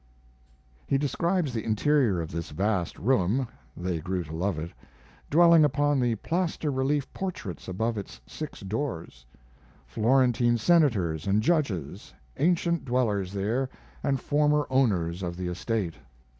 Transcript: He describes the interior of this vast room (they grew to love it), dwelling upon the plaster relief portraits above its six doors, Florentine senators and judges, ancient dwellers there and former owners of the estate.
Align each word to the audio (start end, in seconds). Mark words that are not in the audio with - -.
He 0.87 0.97
describes 0.97 1.53
the 1.53 1.63
interior 1.63 2.19
of 2.21 2.31
this 2.31 2.49
vast 2.49 2.97
room 2.97 3.47
(they 3.77 3.99
grew 3.99 4.23
to 4.23 4.35
love 4.35 4.57
it), 4.57 4.71
dwelling 5.29 5.63
upon 5.63 5.99
the 5.99 6.15
plaster 6.15 6.71
relief 6.71 7.13
portraits 7.13 7.67
above 7.67 7.99
its 7.99 8.19
six 8.25 8.61
doors, 8.61 9.27
Florentine 9.85 10.57
senators 10.57 11.27
and 11.27 11.43
judges, 11.43 12.15
ancient 12.37 12.83
dwellers 12.83 13.31
there 13.31 13.69
and 14.01 14.19
former 14.19 14.65
owners 14.71 15.21
of 15.21 15.37
the 15.37 15.47
estate. 15.47 15.93